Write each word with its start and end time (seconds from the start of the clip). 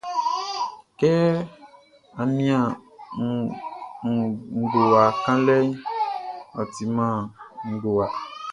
Kɛ 0.99 1.11
á 2.19 2.21
nían 2.35 2.65
ngowa 4.59 5.03
kanlɛʼn, 5.23 5.67
ɔ 6.59 6.61
diman 6.73 7.15
ngowa. 7.71 8.05